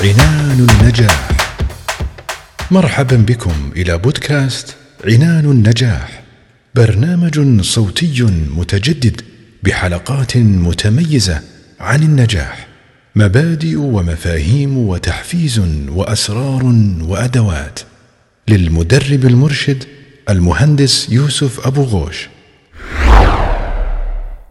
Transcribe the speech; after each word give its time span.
عنان 0.00 0.66
النجاح. 0.70 1.28
مرحبا 2.70 3.16
بكم 3.16 3.72
إلى 3.76 3.98
بودكاست 3.98 4.76
عنان 5.04 5.44
النجاح. 5.44 6.22
برنامج 6.74 7.60
صوتي 7.60 8.22
متجدد 8.56 9.20
بحلقات 9.62 10.36
متميزة 10.36 11.40
عن 11.80 12.02
النجاح. 12.02 12.68
مبادئ 13.16 13.76
ومفاهيم 13.76 14.78
وتحفيز 14.78 15.60
وأسرار 15.88 16.64
وأدوات. 17.00 17.80
للمدرب 18.48 19.24
المرشد 19.24 19.84
المهندس 20.30 21.08
يوسف 21.10 21.66
أبو 21.66 21.82
غوش. 21.82 22.28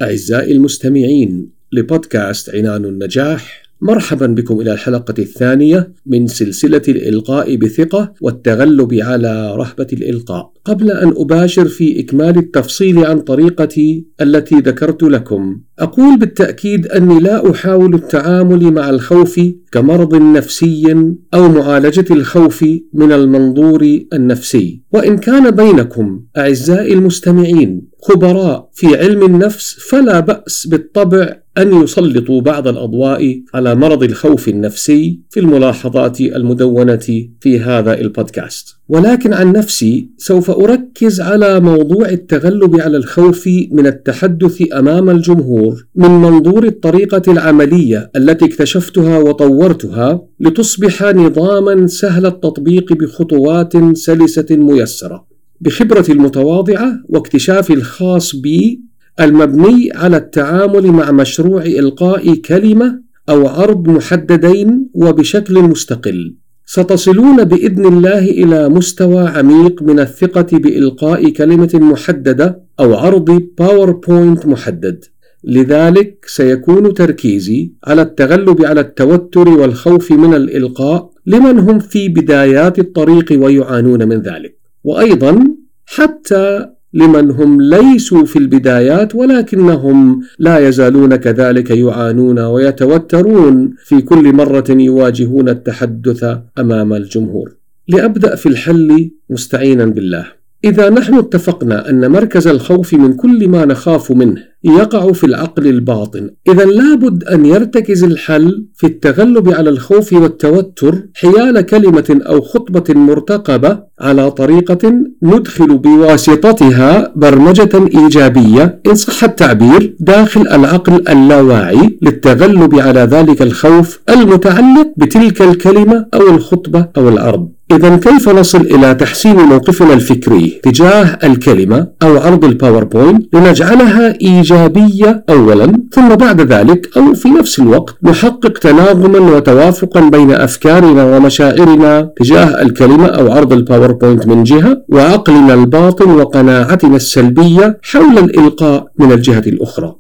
أعزائي 0.02 0.52
المستمعين 0.52 1.50
لبودكاست 1.72 2.50
عنان 2.56 2.86
النجاح 2.86 3.67
مرحبا 3.82 4.28
بكم 4.28 4.62
إلى 4.62 4.74
الحلقة 4.74 5.14
الثانية 5.20 5.94
من 6.06 6.28
سلسلة 6.28 6.82
الإلقاء 6.88 7.56
بثقة 7.56 8.14
والتغلب 8.22 8.94
على 8.94 9.56
رهبة 9.56 9.88
الإلقاء. 9.94 10.52
قبل 10.66 10.92
أن 10.92 11.14
أباشر 11.18 11.66
في 11.68 12.00
إكمال 12.00 12.38
التفصيل 12.38 13.06
عن 13.06 13.20
طريقتي 13.20 14.06
التي 14.22 14.56
ذكرت 14.56 15.04
لكم، 15.04 15.62
أقول 15.80 16.20
بالتأكيد 16.20 16.88
أني 16.88 17.20
لا 17.20 17.52
أحاول 17.52 17.96
التعامل 17.96 18.74
مع 18.74 18.90
الخوف 18.90 19.42
كمرض 19.72 20.16
نفسي 20.16 21.14
أو 21.34 21.50
معالجة 21.50 22.06
الخوف 22.14 22.66
من 22.94 23.12
المنظور 23.12 24.00
النفسي، 24.14 24.82
وإن 24.94 25.18
كان 25.18 25.52
بينكم 25.52 26.24
أعزائي 26.38 26.94
المستمعين 26.94 27.88
خبراء 28.08 28.70
في 28.74 28.98
علم 28.98 29.24
النفس 29.24 29.76
فلا 29.90 30.20
بأس 30.20 30.68
بالطبع 30.68 31.36
أن 31.58 31.84
يسلطوا 31.84 32.42
بعض 32.42 32.68
الأضواء 32.68 33.42
على 33.54 33.76
مرض 33.76 34.04
الخوف 34.04 34.48
النفسي 34.48 35.20
في 35.30 35.40
الملاحظات 35.40 36.22
المدونة 36.22 37.28
في 37.40 37.60
هذا 37.60 38.00
البودكاست. 38.02 38.76
ولكن 38.90 39.34
عن 39.34 39.52
نفسي 39.52 40.10
سوف 40.18 40.52
أركز 40.52 41.22
على 41.22 41.60
موضوع 41.60 42.10
التغلب 42.10 42.82
على 42.82 42.98
الخوف 42.98 43.48
من 43.72 43.88
التحدث 43.88 44.64
أمام 44.74 45.10
الجمهور 45.10 45.86
من 45.96 46.10
منظور 46.10 46.64
الطريقة 46.66 47.32
العملية 47.32 48.12
التي 48.16 48.46
اكتشفتها 48.46 49.20
وطورتها 49.20 50.22
لتصبح 50.40 51.02
نظاما 51.04 51.88
سهل 51.88 52.26
التطبيق 52.26 52.94
بخطوات 52.94 53.74
سلسة 53.94 54.46
ميسرة. 54.52 55.37
بخبرتي 55.62 56.12
المتواضعة 56.12 57.00
واكتشافي 57.10 57.74
الخاص 57.74 58.36
بي 58.36 58.82
المبني 59.20 59.90
على 59.96 60.18
التعامل 60.18 60.88
مع 60.88 61.12
مشروع 61.12 61.62
إلقاء 61.62 62.34
كلمة 62.36 63.02
أو 63.30 63.48
عرض 63.48 63.90
محددين 63.90 64.90
وبشكل 64.94 65.62
مستقل. 65.62 66.36
ستصلون 66.66 67.44
بإذن 67.44 67.86
الله 67.86 68.20
إلى 68.20 68.70
مستوى 68.70 69.28
عميق 69.28 69.84
من 69.84 70.00
الثقة 70.00 70.58
بإلقاء 70.58 71.30
كلمة 71.30 71.70
محددة 71.74 72.64
أو 72.80 72.96
عرض 72.96 73.44
PowerPoint 73.58 74.46
محدد 74.46 75.06
لذلك 75.44 76.26
سيكون 76.28 76.94
تركيزي 76.94 77.72
على 77.84 78.02
التغلب 78.02 78.66
على 78.66 78.82
التوتر 78.82 79.50
والخوف 79.50 80.12
من 80.12 80.34
الإلقاء 80.34 81.12
لمن 81.26 81.60
هم 81.60 81.80
في 81.80 82.10
بدايات 82.10 82.80
الطريق 82.80 83.44
ويعانون 83.44 84.08
من 84.08 84.22
ذلك 84.22 84.57
وأيضا 84.88 85.56
حتى 85.86 86.66
لمن 86.94 87.32
هم 87.32 87.62
ليسوا 87.62 88.26
في 88.26 88.40
البدايات 88.40 89.16
ولكنهم 89.16 90.22
لا 90.40 90.68
يزالون 90.68 91.16
كذلك 91.16 91.70
يعانون 91.72 92.40
ويتوترون 92.40 93.74
في 93.84 94.02
كل 94.02 94.34
مرة 94.34 94.66
يواجهون 94.70 95.50
التحدث 95.50 96.38
أمام 96.60 96.94
الجمهور. 96.94 97.56
لأبدأ 97.88 98.36
في 98.36 98.50
الحل 98.50 99.12
مستعينا 99.30 99.86
بالله. 99.86 100.37
إذا 100.66 100.90
نحن 100.90 101.14
اتفقنا 101.18 101.90
أن 101.90 102.12
مركز 102.12 102.48
الخوف 102.48 102.94
من 102.94 103.14
كل 103.14 103.48
ما 103.48 103.66
نخاف 103.66 104.12
منه 104.12 104.38
يقع 104.64 105.12
في 105.12 105.24
العقل 105.24 105.68
الباطن، 105.68 106.30
إذا 106.48 106.66
لابد 106.66 107.24
أن 107.24 107.46
يرتكز 107.46 108.04
الحل 108.04 108.66
في 108.76 108.88
التغلب 108.88 109.50
على 109.50 109.70
الخوف 109.70 110.14
والتوتر 110.14 110.96
حيال 111.14 111.62
كلمة 111.62 112.22
أو 112.28 112.42
خطبة 112.42 112.94
مرتقبة 112.94 113.80
على 114.00 114.32
طريقة 114.32 114.94
ندخل 115.24 115.78
بواسطتها 115.78 117.14
برمجة 117.16 117.88
إيجابية 117.96 118.82
إن 118.88 118.96
صح 118.96 119.24
التعبير 119.24 119.96
داخل 120.00 120.42
العقل 120.42 121.04
اللاواعي 121.10 122.00
للتغلب 122.02 122.76
على 122.80 123.00
ذلك 123.00 123.42
الخوف 123.42 124.00
المتعلق 124.10 124.94
بتلك 124.98 125.42
الكلمة 125.42 126.06
أو 126.14 126.28
الخطبة 126.28 126.88
أو 126.98 127.10
العرض. 127.10 127.57
إذا 127.72 127.98
كيف 127.98 128.30
نصل 128.30 128.62
إلى 128.62 128.96
تحسين 128.96 129.36
موقفنا 129.36 129.94
الفكري 129.94 130.60
تجاه 130.64 131.20
الكلمة 131.24 131.88
أو 132.04 132.18
عرض 132.18 132.46
ال 132.46 132.54
PowerPoint 132.54 133.36
لنجعلها 133.36 134.22
إيجابية 134.22 135.24
أولا 135.30 135.82
ثم 135.92 136.16
بعد 136.16 136.42
ذلك 136.42 136.98
أو 136.98 137.14
في 137.14 137.30
نفس 137.30 137.60
الوقت 137.60 137.96
نحقق 138.04 138.58
تناغما 138.60 139.20
وتوافقا 139.20 140.10
بين 140.10 140.32
أفكارنا 140.32 141.04
ومشاعرنا 141.18 142.10
تجاه 142.18 142.62
الكلمة 142.62 143.06
أو 143.08 143.32
عرض 143.32 143.54
ال 143.54 143.60
PowerPoint 143.60 144.28
من 144.28 144.44
جهة 144.44 144.84
وعقلنا 144.90 145.54
الباطن 145.54 146.10
وقناعتنا 146.12 146.96
السلبية 146.96 147.80
حول 147.84 148.18
الإلقاء 148.18 148.88
من 149.00 149.12
الجهة 149.12 149.44
الأخرى. 149.48 149.96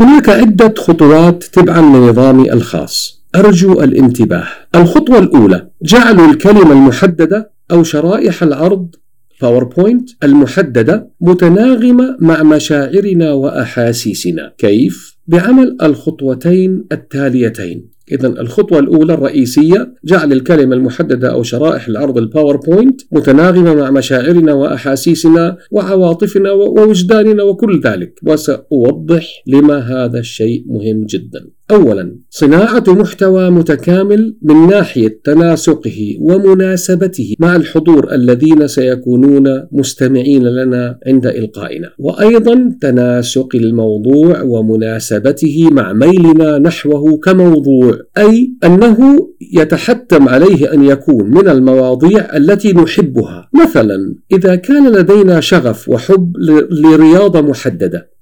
هناك 0.00 0.28
عدة 0.28 0.74
خطوات 0.78 1.44
تبعا 1.44 1.80
لنظامي 1.80 2.52
الخاص 2.52 3.23
أرجو 3.36 3.72
الانتباه. 3.72 4.46
الخطوة 4.74 5.18
الأولى 5.18 5.68
جعل 5.82 6.20
الكلمة 6.20 6.72
المحددة 6.72 7.52
أو 7.70 7.82
شرائح 7.82 8.42
العرض 8.42 8.94
PowerPoint 9.42 10.10
المحددة 10.24 11.10
متناغمة 11.20 12.16
مع 12.20 12.42
مشاعرنا 12.42 13.32
وأحاسيسنا. 13.32 14.52
كيف؟ 14.58 15.16
بعمل 15.26 15.76
الخطوتين 15.82 16.84
التاليتين. 16.92 17.94
إذا 18.12 18.28
الخطوة 18.28 18.78
الأولى 18.78 19.14
الرئيسية 19.14 19.94
جعل 20.04 20.32
الكلمة 20.32 20.76
المحددة 20.76 21.32
أو 21.32 21.42
شرائح 21.42 21.88
العرض 21.88 22.18
ال 22.18 22.25
PowerPoint 22.25 23.00
متناغمة 23.12 23.74
مع 23.74 23.90
مشاعرنا 23.90 24.52
وأحاسيسنا 24.52 25.56
وعواطفنا 25.70 26.52
ووجداننا 26.52 27.42
وكل 27.42 27.80
ذلك 27.84 28.20
وسأوضح 28.22 29.42
لما 29.46 29.78
هذا 29.78 30.18
الشيء 30.18 30.64
مهم 30.66 31.06
جدا. 31.06 31.46
أولا 31.70 32.16
صناعة 32.30 32.84
محتوى 32.88 33.50
متكامل 33.50 34.36
من 34.42 34.66
ناحية 34.66 35.20
تناسقه 35.24 36.16
ومناسبته 36.20 37.34
مع 37.38 37.56
الحضور 37.56 38.12
الذين 38.12 38.66
سيكونون 38.66 39.62
مستمعين 39.72 40.42
لنا 40.42 40.98
عند 41.06 41.26
إلقائنا. 41.26 41.90
وأيضا 41.98 42.72
تناسق 42.80 43.48
الموضوع 43.54 44.42
ومناسبته 44.42 45.68
مع 45.70 45.92
ميلنا 45.92 46.58
نحوه 46.58 47.18
كموضوع 47.18 47.98
أي 48.18 48.52
أنه 48.64 49.28
يتحتم 49.52 50.28
عليه 50.28 50.72
أن 50.72 50.84
يكون 50.84 51.30
من 51.30 51.48
المواضيع 51.48 52.36
التي 52.36 52.72
نحبها. 52.72 53.48
مثلا 53.62 54.16
إذا 54.32 54.54
كان 54.54 54.92
لدينا 54.92 55.40
شغف 55.40 55.88
وحب 55.88 56.32
لرياضة 56.70 57.40
محددة 57.40 58.13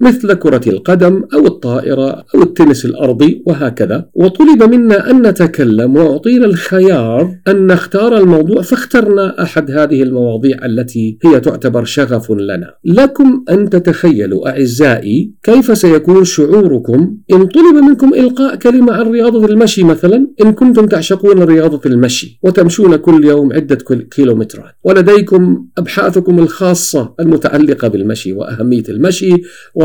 مثل 0.00 0.34
كرة 0.34 0.60
القدم 0.66 1.22
أو 1.34 1.46
الطائرة 1.46 2.24
أو 2.34 2.42
التنس 2.42 2.84
الأرضي 2.84 3.42
وهكذا. 3.46 4.08
وطلب 4.14 4.62
منا 4.62 5.10
أن 5.10 5.26
نتكلم 5.26 5.96
وأعطينا 5.96 6.46
الخيار 6.46 7.34
أن 7.48 7.66
نختار 7.66 8.18
الموضوع 8.18 8.62
فاخترنا 8.62 9.42
أحد 9.42 9.70
هذه 9.70 10.02
المواضيع 10.02 10.64
التي 10.64 11.18
هي 11.24 11.40
تعتبر 11.40 11.84
شغف 11.84 12.30
لنا. 12.30 12.74
لكم 12.84 13.44
أن 13.50 13.70
تتخيلوا 13.70 14.48
أعزائي 14.50 15.32
كيف 15.42 15.78
سيكون 15.78 16.24
شعوركم؟ 16.24 17.16
إن 17.32 17.46
طلب 17.46 17.74
منكم 17.88 18.14
إلقاء 18.14 18.56
كلمة 18.56 18.92
عن 18.92 19.10
رياضة 19.12 19.46
المشي 19.46 19.84
مثلا 19.84 20.28
إن 20.44 20.52
كنتم 20.52 20.86
تعشقون 20.86 21.42
رياضة 21.42 21.80
المشي 21.86 22.38
وتمشون 22.42 22.96
كل 22.96 23.24
يوم 23.24 23.52
عدة 23.52 23.78
كيلومترات. 24.10 24.72
ولديكم 24.84 25.66
أبحاثكم 25.78 26.38
الخاصة 26.38 27.14
المتعلقة 27.20 27.88
بالمشي 27.88 28.32
وأهمية 28.32 28.84
المشي 28.88 29.36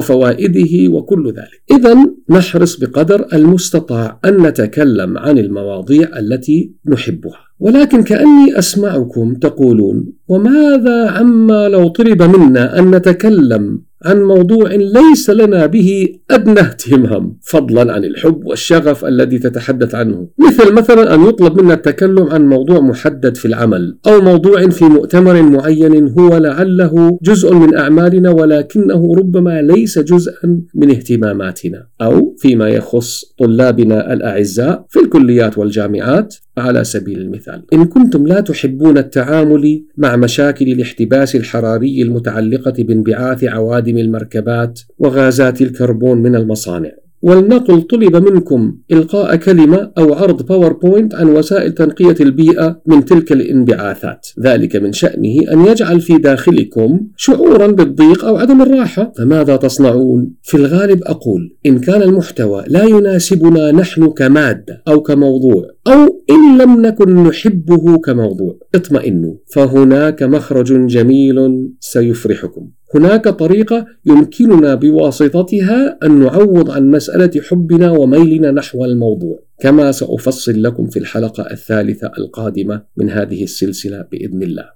وفوائده 0.03 0.91
وكل 0.93 1.27
ذلك. 1.27 1.61
إذا 1.71 1.95
نحرص 2.29 2.79
بقدر 2.79 3.27
المستطاع 3.33 4.19
أن 4.25 4.37
نتكلم 4.37 5.17
عن 5.17 5.37
المواضيع 5.37 6.19
التي 6.19 6.71
نحبها. 6.87 7.39
ولكن 7.59 8.03
كأني 8.03 8.59
أسمعكم 8.59 9.35
تقولون: 9.35 10.13
وماذا 10.27 11.09
عما 11.09 11.69
لو 11.69 11.87
طلب 11.87 12.21
منا 12.21 12.79
أن 12.79 12.91
نتكلم 12.95 13.81
عن 14.05 14.21
موضوع 14.23 14.73
ليس 14.75 15.29
لنا 15.29 15.65
به 15.65 16.07
أدنى 16.31 16.59
اهتمام 16.59 17.37
فضلا 17.41 17.93
عن 17.93 18.03
الحب 18.03 18.45
والشغف 18.45 19.05
الذي 19.05 19.39
تتحدث 19.39 19.95
عنه. 19.95 20.27
مثل 20.39 20.73
مثلا 20.73 21.15
أن 21.15 21.27
يطلب 21.27 21.61
منا 21.61 21.73
التكلم 21.73 22.23
عن 22.23 22.49
موضوع 22.49 22.79
محدد 22.79 23.37
في 23.37 23.45
العمل 23.45 23.97
أو 24.07 24.21
موضوع 24.21 24.69
في 24.69 24.85
مؤتمر 24.85 25.41
معين 25.41 26.07
هو 26.07 26.37
لعله 26.37 27.19
جزء 27.23 27.53
من 27.53 27.75
أعمالنا 27.75 28.29
ولكنه 28.29 29.15
ربما 29.17 29.61
ليس 29.61 29.99
جزءا 29.99 30.61
من 30.75 30.89
اهتماماتنا. 30.89 31.87
أو 32.01 32.35
فيما 32.39 32.69
يخص 32.69 33.25
طلابنا 33.39 34.13
الأعزاء 34.13 34.85
في 34.89 34.99
الكليات 34.99 35.57
والجامعات 35.57 36.35
على 36.57 36.83
سبيل 36.83 37.19
المثال. 37.19 37.63
إن 37.73 37.85
كنتم 37.85 38.27
لا 38.27 38.39
تحبون 38.39 38.97
التعامل 38.97 39.83
مع 39.97 40.15
مشاكل 40.15 40.65
الاحتباس 40.65 41.35
الحراري 41.35 42.01
المتعلقة 42.01 42.73
بانبعاث 42.77 43.43
عوادم 43.43 43.92
المركبات 43.97 44.79
وغازات 44.97 45.61
الكربون 45.61 46.17
من 46.17 46.35
المصانع. 46.35 46.91
ولنقل 47.23 47.81
طلب 47.81 48.15
منكم 48.15 48.77
إلقاء 48.91 49.35
كلمة 49.35 49.91
أو 49.97 50.13
عرض 50.13 50.45
PowerPoint 50.45 51.15
عن 51.15 51.29
وسائل 51.29 51.71
تنقية 51.71 52.15
البيئة 52.21 52.81
من 52.87 53.05
تلك 53.05 53.31
الانبعاثات. 53.31 54.27
ذلك 54.39 54.75
من 54.75 54.93
شأنه 54.93 55.35
أن 55.51 55.65
يجعل 55.65 56.01
في 56.01 56.17
داخلكم 56.17 57.07
شعورا 57.17 57.67
بالضيق 57.67 58.25
أو 58.25 58.37
عدم 58.37 58.61
الراحة. 58.61 59.13
فماذا 59.17 59.55
تصنعون؟ 59.55 60.31
في 60.43 60.57
الغالب 60.57 61.03
أقول 61.03 61.55
إن 61.65 61.79
كان 61.79 62.01
المحتوى 62.01 62.63
لا 62.67 62.83
يناسبنا 62.83 63.71
نحن 63.71 64.07
كمادة 64.07 64.83
أو 64.87 65.01
كموضوع 65.01 65.67
أو 65.87 66.23
إن 66.29 66.57
لم 66.61 66.81
نكن 66.81 67.23
نحبه 67.23 67.97
كموضوع. 67.97 68.59
اطمئنوا 68.75 69.35
فهناك 69.53 70.23
مخرج 70.23 70.87
جميل 70.87 71.69
سيفرحكم. 71.79 72.69
هناك 72.95 73.27
طريقة 73.27 73.85
يمكننا 74.05 74.75
بواسطتها 74.75 75.97
أن 76.03 76.19
نعوض 76.19 76.71
عن 76.71 76.91
مسألة 76.91 77.41
حبنا 77.41 77.91
وميلنا 77.91 78.51
نحو 78.51 78.85
الموضوع 78.85 79.43
كما 79.59 79.91
سأفصل 79.91 80.63
لكم 80.63 80.87
في 80.87 80.99
الحلقة 80.99 81.51
الثالثة 81.51 82.11
القادمة 82.17 82.85
من 82.97 83.09
هذه 83.09 83.43
السلسلة 83.43 84.07
بإذن 84.11 84.43
الله. 84.43 84.69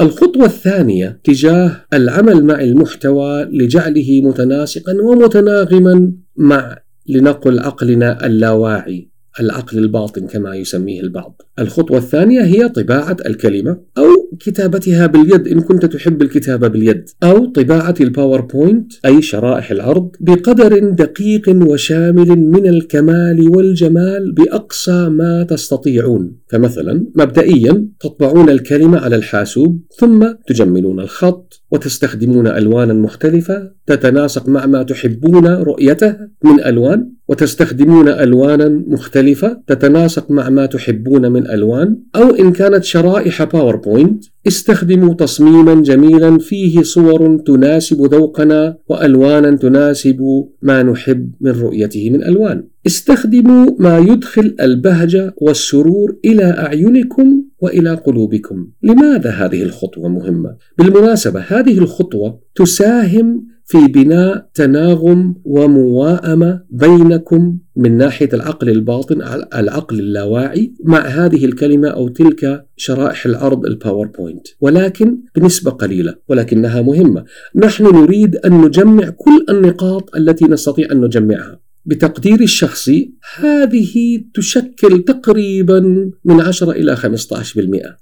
الخطوة 0.00 0.44
الثانية 0.44 1.20
تجاه 1.24 1.86
العمل 1.92 2.44
مع 2.44 2.60
المحتوى 2.60 3.44
لجعله 3.44 4.20
متناسقا 4.22 4.92
ومتناغما 5.02 6.12
مع 6.36 6.78
لنقل 7.08 7.58
عقلنا 7.58 8.26
اللاواعي 8.26 9.10
العقل 9.40 9.78
الباطن 9.78 10.26
كما 10.26 10.54
يسميه 10.54 11.00
البعض. 11.00 11.42
الخطوة 11.58 11.98
الثانية 11.98 12.42
هي 12.42 12.68
طباعة 12.68 13.16
الكلمة 13.26 13.80
أو 13.98 14.04
كتابتها 14.40 15.06
باليد 15.06 15.48
إن 15.48 15.60
كنت 15.60 15.86
تحب 15.86 16.22
الكتابة 16.22 16.68
باليد. 16.68 17.08
أو 17.22 17.46
طباعة 17.46 17.94
الباوربوينت 18.00 18.92
أي 19.06 19.22
شرائح 19.22 19.70
العرض 19.70 20.10
بقدر 20.20 20.78
دقيق 20.78 21.48
وشامل 21.48 22.28
من 22.28 22.66
الكمال 22.66 23.48
والجمال 23.56 24.32
بأقصى 24.32 25.08
ما 25.08 25.42
تستطيعون. 25.42 26.36
فمثلا 26.48 27.06
مبدئيا 27.14 27.88
تطبعون 28.00 28.50
الكلمة 28.50 28.98
على 28.98 29.16
الحاسوب 29.16 29.80
ثم 29.98 30.26
تجملون 30.46 31.00
الخط 31.00 31.62
وتستخدمون 31.70 32.46
ألوانا 32.46 32.92
مختلفة 32.92 33.70
تتناسق 33.86 34.48
مع 34.48 34.66
ما 34.66 34.82
تحبون 34.82 35.46
رؤيته 35.46 36.16
من 36.44 36.60
ألوان. 36.60 37.12
وتستخدمون 37.30 38.08
ألوانا 38.08 38.68
مختلفة 38.86 39.62
تتناسق 39.66 40.30
مع 40.30 40.48
ما 40.48 40.66
تحبون 40.66 41.32
من 41.32 41.42
الألوان 41.42 41.96
أو 42.16 42.30
إن 42.30 42.52
كانت 42.52 42.84
شرائح 42.84 43.44
باوربوينت 43.44 44.24
استخدموا 44.46 45.14
تصميما 45.14 45.74
جميلا 45.74 46.38
فيه 46.38 46.82
صور 46.82 47.36
تناسب 47.46 48.14
ذوقنا 48.14 48.76
وألوانا 48.88 49.56
تناسب 49.56 50.20
ما 50.62 50.82
نحب 50.82 51.30
من 51.40 51.50
رؤيته 51.50 52.10
من 52.10 52.24
ألوان. 52.24 52.64
استخدموا 52.86 53.70
ما 53.78 53.98
يدخل 53.98 54.56
البهجة 54.60 55.34
والسرور 55.36 56.16
إلى 56.24 56.44
أعينكم 56.44 57.42
وإلى 57.60 57.94
قلوبكم. 57.94 58.66
لماذا 58.82 59.30
هذه 59.30 59.62
الخطوة 59.62 60.08
مهمة؟ 60.08 60.56
بالمناسبة 60.78 61.40
هذه 61.40 61.78
الخطوة 61.78 62.40
تساهم 62.54 63.46
في 63.70 63.86
بناء 63.86 64.50
تناغم 64.54 65.34
ومواءمة 65.44 66.60
بينكم 66.70 67.58
من 67.76 67.96
ناحية 67.96 68.28
العقل 68.32 68.68
الباطن 68.70 69.22
العقل 69.54 69.98
اللاواعي 69.98 70.74
مع 70.84 70.98
هذه 70.98 71.44
الكلمة 71.44 71.88
أو 71.88 72.08
تلك 72.08 72.66
شرائح 72.76 73.26
العرض 73.26 73.66
ال 73.66 73.73
PowerPoint 73.73 74.46
ولكن 74.60 75.18
بنسبة 75.36 75.70
قليلة 75.70 76.14
ولكنها 76.28 76.82
مهمة. 76.82 77.24
نحن 77.56 77.84
نريد 77.84 78.36
أن 78.36 78.60
نجمع 78.60 79.08
كل 79.08 79.46
النقاط 79.50 80.16
التي 80.16 80.44
نستطيع 80.44 80.88
أن 80.92 81.00
نجمعها. 81.00 81.60
بتقديري 81.90 82.44
الشخصي 82.44 83.12
هذه 83.36 84.22
تشكل 84.34 85.02
تقريبا 85.02 85.80
من 86.24 86.40
10 86.40 86.70
إلى 86.70 86.96
15% 86.96 87.00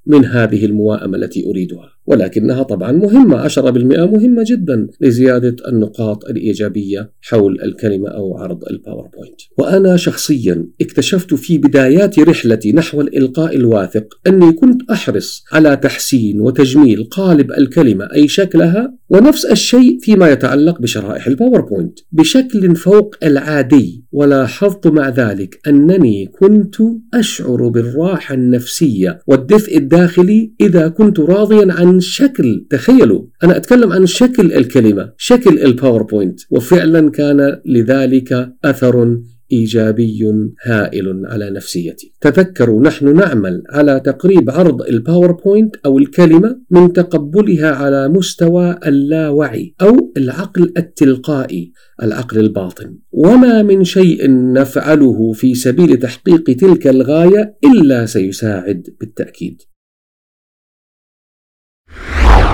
من 0.06 0.24
هذه 0.24 0.64
المواءمة 0.64 1.16
التي 1.18 1.46
أريدها. 1.46 1.98
ولكنها 2.08 2.62
طبعا 2.62 2.92
مهمة 2.92 3.48
10% 3.48 3.58
مهمة 3.58 4.44
جدا 4.46 4.88
لزيادة 5.00 5.56
النقاط 5.68 6.24
الإيجابية 6.24 7.12
حول 7.20 7.60
الكلمة 7.62 8.08
أو 8.08 8.38
عرض 8.38 8.64
ال 8.64 8.71
PowerPoint 8.71 9.40
وأنا 9.58 9.96
شخصيا 9.96 10.66
اكتشفت 10.80 11.34
في 11.34 11.58
بدايات 11.58 12.18
رحلتي 12.18 12.72
نحو 12.72 13.00
الإلقاء 13.00 13.56
الواثق 13.56 14.18
أني 14.26 14.52
كنت 14.52 14.90
أحرص 14.90 15.44
على 15.52 15.76
تحسين 15.76 16.40
وتجميل 16.40 17.04
قالب 17.04 17.52
الكلمة 17.52 18.08
أي 18.14 18.28
شكلها 18.28 18.97
ونفس 19.10 19.44
الشيء 19.44 19.98
فيما 20.00 20.30
يتعلق 20.30 20.80
بشرائح 20.80 21.26
ال 21.26 21.33
PowerPoint 21.33 21.98
بشكل 22.12 22.76
فوق 22.76 23.14
العادي 23.22 24.04
ولاحظت 24.12 24.86
مع 24.86 25.08
ذلك 25.08 25.60
أنني 25.66 26.26
كنت 26.26 26.76
أشعر 27.14 27.68
بالراحة 27.68 28.34
النفسية 28.34 29.18
والدفء 29.26 29.78
الداخلي 29.78 30.52
إذا 30.60 30.88
كنت 30.88 31.20
راضيا 31.20 31.72
عن 31.72 32.00
شكل. 32.00 32.66
تخيلوا 32.70 33.24
أنا 33.44 33.56
أتكلم 33.56 33.92
عن 33.92 34.06
شكل 34.06 34.52
الكلمة 34.52 35.12
شكل 35.16 35.58
ال 35.58 35.66
PowerPoint 35.66 36.40
وفعلا 36.50 37.10
كان 37.10 37.60
لذلك 37.66 38.52
أثر 38.64 39.18
إيجابي 39.52 40.48
هائل 40.64 41.22
على 41.26 41.50
نفسيتي. 41.50 42.12
تذكروا 42.20 42.82
نحن 42.82 43.16
نعمل 43.16 43.62
على 43.70 44.00
تقريب 44.04 44.50
عرض 44.50 44.82
ال 44.82 44.91
PowerPoint 44.91 45.76
أو 45.86 45.98
الكلمة 45.98 46.60
من 46.70 46.92
تقبلها 46.92 47.70
على 47.70 48.08
مستوى 48.08 48.78
اللاوعي 48.86 49.74
أو 49.82 50.12
العقل 50.16 50.72
التلقائي، 50.76 51.72
العقل 52.02 52.40
الباطن. 52.40 52.98
وما 53.12 53.62
من 53.62 53.84
شيء 53.84 54.30
نفعله 54.52 55.32
في 55.32 55.54
سبيل 55.54 55.96
تحقيق 55.96 56.44
تلك 56.44 56.86
الغاية 56.86 57.56
إلا 57.64 58.06
سيساعد 58.06 58.86
بالتأكيد. 59.00 59.62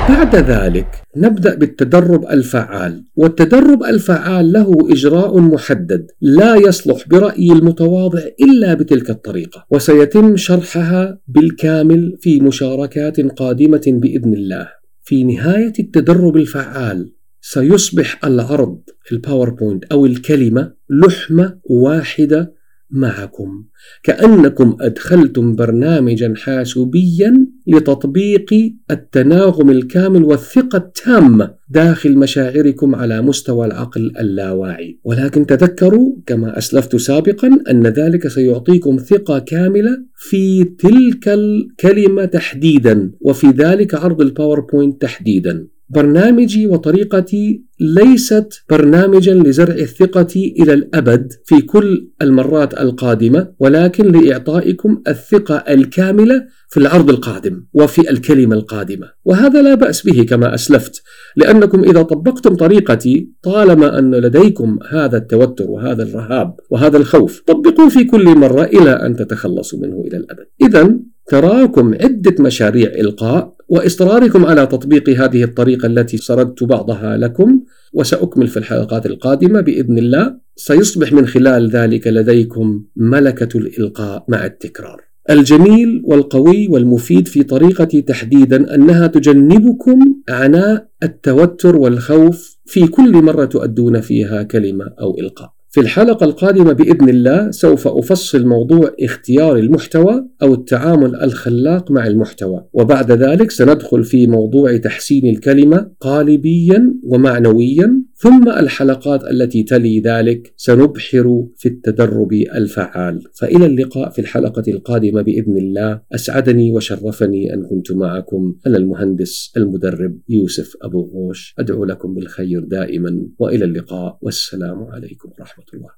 بعد 0.08 0.36
ذلك 0.36 1.02
نبدأ 1.16 1.54
بالتدرب 1.54 2.24
الفعال. 2.26 3.04
والتدرب 3.16 3.82
الفعال 3.82 4.52
له 4.52 4.72
إجراء 4.90 5.38
محدد 5.38 6.06
لا 6.20 6.56
يصلح 6.56 7.08
برأيي 7.08 7.52
المتواضع 7.52 8.20
إلا 8.40 8.74
بتلك 8.74 9.10
الطريقة 9.10 9.66
وسيتم 9.70 10.36
شرحها 10.36 11.18
بالكامل 11.28 12.16
في 12.20 12.40
مشاركات 12.40 13.20
قادمة 13.20 13.82
بإذن 13.86 14.34
الله. 14.34 14.68
في 15.02 15.24
نهاية 15.24 15.72
التدرب 15.78 16.36
الفعال 16.36 17.12
سيصبح 17.40 18.24
العرض 18.24 18.80
ال 19.12 19.19
PowerPoint 19.19 19.84
أو 19.84 20.06
الكلمة 20.06 20.72
لحمة 20.90 21.58
واحدة 21.64 22.54
معكم. 22.90 23.64
كأنكم 24.02 24.76
أدخلتم 24.80 25.54
برنامجا 25.54 26.34
حاسوبيا 26.36 27.46
لتطبيق 27.66 28.74
التناغم 28.90 29.70
الكامل 29.70 30.24
والثقة 30.24 30.76
التامة 30.76 31.54
داخل 31.68 32.18
مشاعركم 32.18 32.94
على 32.94 33.22
مستوى 33.22 33.66
العقل 33.66 34.12
اللاواعي. 34.20 35.00
ولكن 35.04 35.46
تذكروا 35.46 36.16
كما 36.26 36.58
أسلفت 36.58 36.96
سابقا 36.96 37.50
أن 37.70 37.86
ذلك 37.86 38.28
سيعطيكم 38.28 38.96
ثقة 38.96 39.38
كاملة 39.38 40.04
في 40.16 40.64
تلك 40.64 41.28
الكلمة 41.28 42.24
تحديدا 42.24 43.12
وفي 43.20 43.46
ذلك 43.46 43.94
عرض 43.94 44.20
ال 44.20 44.28
PowerPoint 44.28 45.02
تحديدا. 45.02 45.66
برنامجي 45.88 46.66
وطريقتي 46.66 47.64
ليست 47.80 48.64
برنامجا 48.70 49.34
لزرع 49.34 49.74
الثقة 49.74 50.34
إلى 50.36 50.72
الأبد 50.72 51.32
في 51.44 51.60
كل 51.60 52.08
المرات 52.22 52.80
القادمة 52.80 53.48
ولكن 53.58 54.12
لإعطائكم 54.12 55.02
الثقة 55.08 55.56
الكاملة 55.56 56.46
في 56.68 56.80
العرض 56.80 57.10
القادم 57.10 57.64
وفي 57.74 58.10
الكلمة 58.10 58.54
القادمة. 58.54 59.06
وهذا 59.24 59.62
لا 59.62 59.74
بأس 59.74 60.06
به 60.06 60.22
كما 60.22 60.54
أسلفت 60.54 61.02
لأنكم 61.36 61.84
إذا 61.84 62.02
طبقتم 62.02 62.54
طريقتي 62.54 63.30
طالما 63.42 63.98
أن 63.98 64.14
لديكم 64.14 64.78
هذا 64.90 65.16
التوتر 65.16 65.70
وهذا 65.70 66.02
الرهاب 66.02 66.54
وهذا 66.70 66.96
الخوف 66.96 67.42
طبقوا 67.46 67.88
في 67.88 68.04
كل 68.04 68.24
مرة 68.38 68.62
إلى 68.62 68.90
أن 68.90 69.16
تتخلصوا 69.16 69.78
منه 69.78 70.04
إلى 70.06 70.16
الأبد. 70.16 70.46
إذا 70.62 70.98
تراكم 71.26 71.94
عدة 71.94 72.34
مشاريع 72.40 72.90
إلقاء 72.90 73.54
وإصراركم 73.68 74.46
على 74.46 74.66
تطبيق 74.66 75.08
هذه 75.08 75.44
الطريقة 75.44 75.86
التي 75.86 76.16
سردت 76.16 76.64
بعضها 76.64 77.16
لكم 77.16 77.60
وسأكمل 77.92 78.46
في 78.46 78.56
الحلقات 78.56 79.06
القادمة 79.06 79.60
بإذن 79.60 79.98
الله 79.98 80.36
سيصبح 80.56 81.12
من 81.12 81.26
خلال 81.26 81.70
ذلك 81.70 82.06
لديكم 82.06 82.84
ملكة 82.96 83.58
الإلقاء 83.58 84.24
مع 84.28 84.46
التكرار 84.46 85.00
الجميل 85.30 86.02
والقوي 86.04 86.68
والمفيد 86.68 87.28
في 87.28 87.42
طريقتي 87.42 88.02
تحديدا 88.02 88.74
أنها 88.74 89.06
تجنبكم 89.06 89.98
عناء 90.28 90.88
التوتر 91.02 91.76
والخوف 91.76 92.58
في 92.64 92.86
كل 92.86 93.22
مرة 93.22 93.44
تؤدون 93.44 94.00
فيها 94.00 94.42
كلمة 94.42 94.84
أو 95.00 95.18
إلقاء. 95.18 95.53
في 95.74 95.80
الحلقة 95.80 96.24
القادمة 96.24 96.72
بإذن 96.72 97.08
الله 97.08 97.50
سوف 97.50 97.88
أفصل 97.88 98.46
موضوع 98.46 98.94
اختيار 99.00 99.56
المحتوى 99.56 100.28
أو 100.42 100.54
التعامل 100.54 101.14
الخلاق 101.14 101.90
مع 101.90 102.06
المحتوى، 102.06 102.64
وبعد 102.72 103.12
ذلك 103.12 103.50
سندخل 103.50 104.04
في 104.04 104.26
موضوع 104.26 104.76
تحسين 104.76 105.26
الكلمة 105.26 105.90
قالبيا 106.00 106.94
ومعنويا، 107.04 108.02
ثم 108.16 108.48
الحلقات 108.48 109.24
التي 109.24 109.62
تلي 109.62 110.00
ذلك. 110.00 110.52
سنبحر 110.56 111.46
في 111.56 111.68
التدرب 111.68 112.32
الفعال. 112.32 113.22
فإلى 113.34 113.66
اللقاء 113.66 114.10
في 114.10 114.18
الحلقة 114.18 114.62
القادمة 114.68 115.22
بإذن 115.22 115.56
الله، 115.56 116.00
أسعدني 116.14 116.72
وشرفني 116.72 117.54
أن 117.54 117.62
كنت 117.62 117.92
معكم. 117.92 118.54
أنا 118.66 118.76
المهندس 118.76 119.52
المدرب 119.56 120.18
يوسف 120.28 120.72
أبو 120.82 121.00
غوش، 121.00 121.54
أدعو 121.58 121.84
لكم 121.84 122.14
بالخير 122.14 122.64
دائما. 122.64 123.26
وإلى 123.38 123.64
اللقاء. 123.64 124.18
والسلام 124.22 124.84
عليكم 124.84 125.28
ورحمة 125.38 125.63
الله 125.74 125.90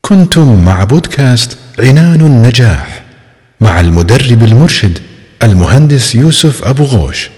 كنتم 0.00 0.64
مع 0.64 0.84
بودكاست 0.84 1.58
عنان 1.78 2.20
النجاح 2.20 3.04
مع 3.60 3.80
المدرب 3.80 4.42
المرشد 4.42 4.98
المهندس 5.42 6.14
يوسف 6.14 6.64
أبو 6.64 6.84
غوش. 6.84 7.30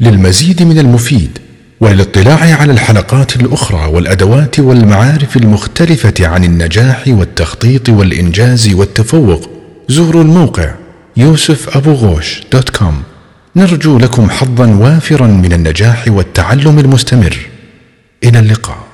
للمزيد 0.00 0.62
من 0.62 0.78
المفيد 0.78 1.38
والاطلاع 1.80 2.60
على 2.60 2.72
الحلقات 2.72 3.36
الأخرى 3.36 3.86
والأدوات 3.86 4.58
والمعارف 4.60 5.36
المختلفة 5.36 6.26
عن 6.26 6.44
النجاح 6.44 7.04
والتخطيط 7.08 7.88
والإنجاز 7.88 8.74
والتفوق 8.74 9.50
زوروا 9.88 10.22
الموقع 10.22 10.74
يوسف 11.16 11.76
أبو 11.76 11.92
غوش 11.92 12.40
دوت 12.52 12.70
كوم. 12.70 13.02
نرجو 13.56 13.98
لكم 13.98 14.30
حظا 14.30 14.66
وافرا 14.66 15.26
من 15.26 15.52
النجاح 15.52 16.04
والتعلم 16.08 16.78
المستمر. 16.78 17.55
إلى 18.26 18.38
اللقاء. 18.38 18.85